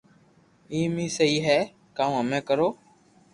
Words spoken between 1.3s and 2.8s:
ھي ڪاو ھمي ڪرو